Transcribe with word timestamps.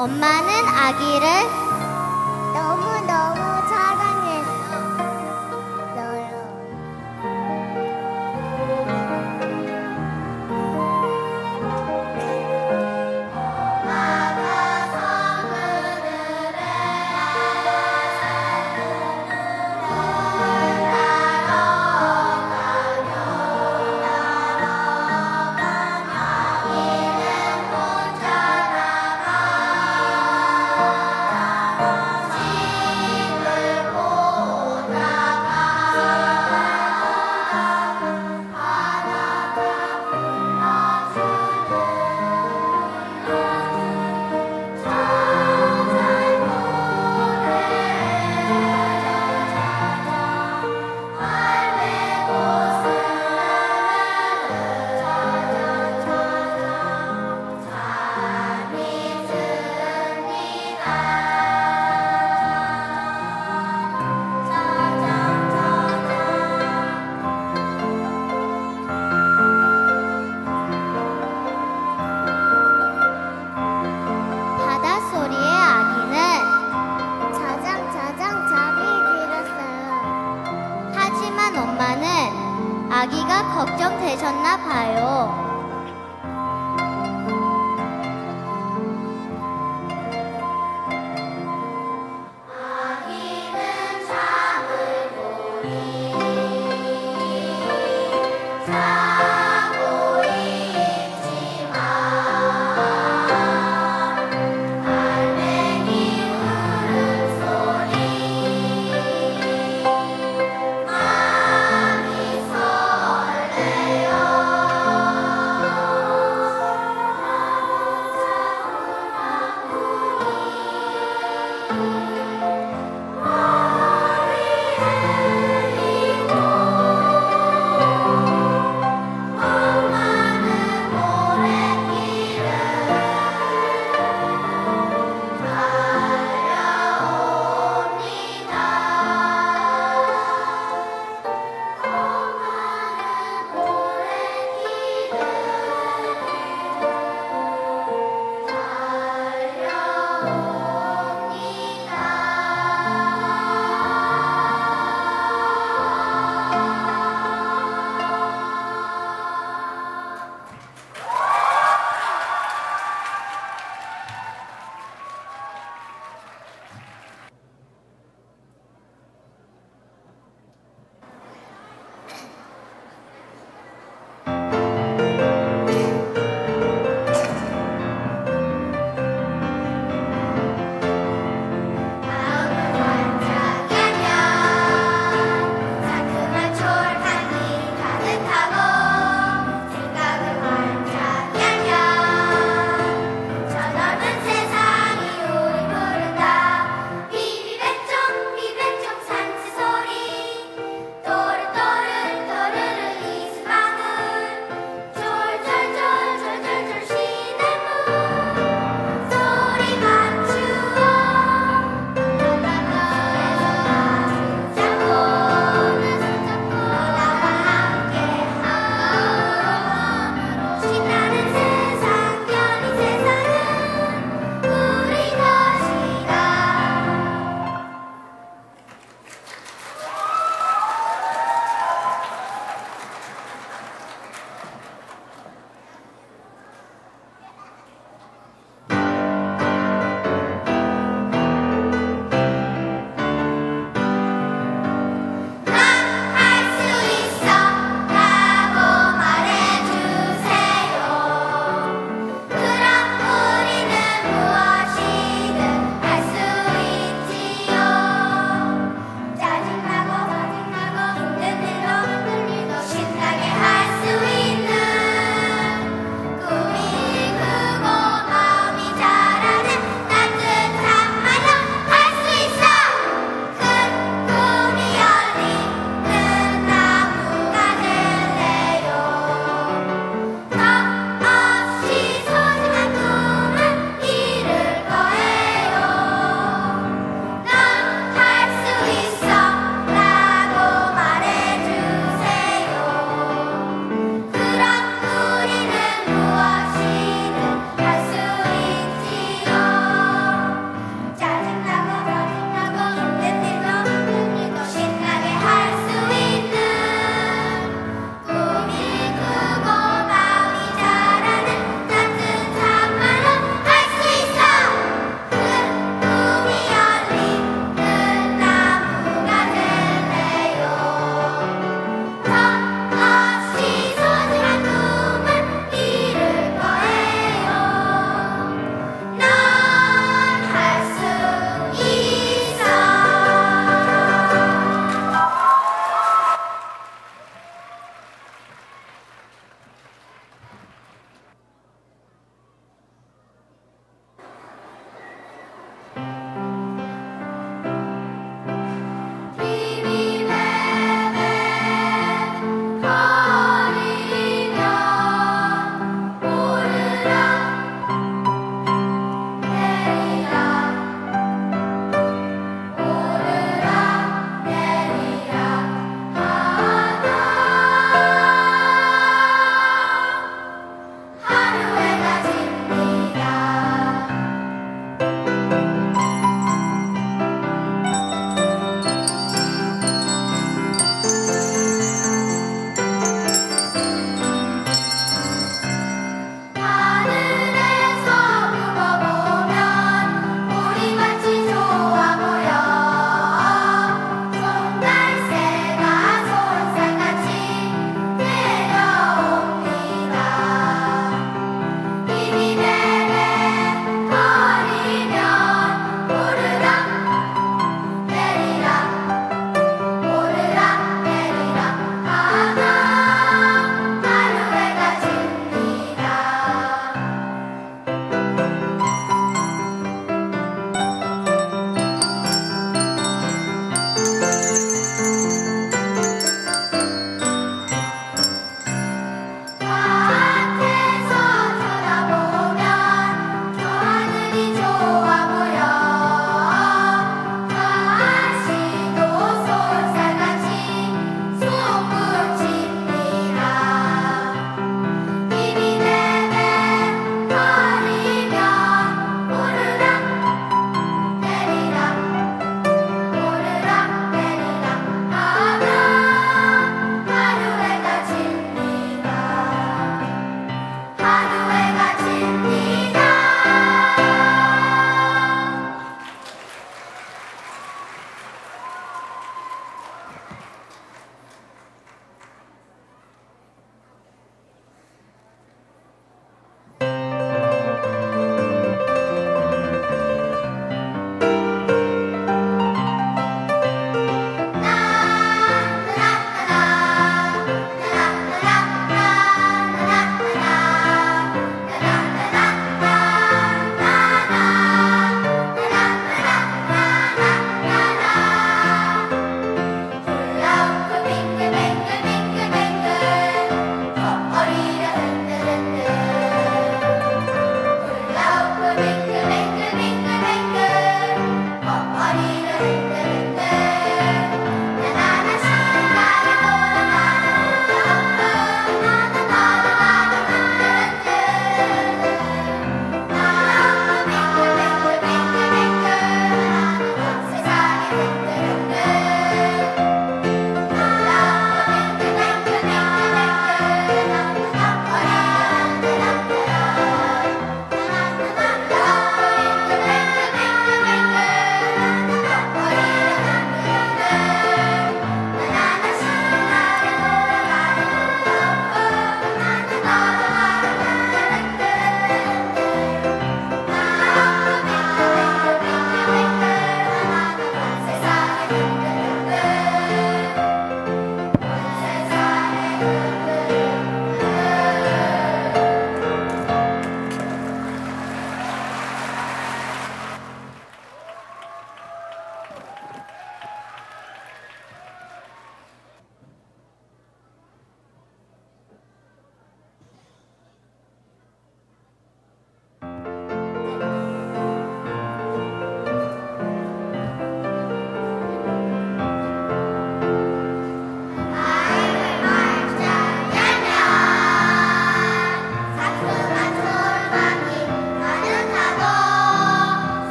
엄마는 0.00 0.66
아기를 0.66 1.59